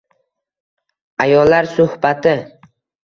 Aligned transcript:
Ayollar 1.25 1.69
suhbati 1.75 2.35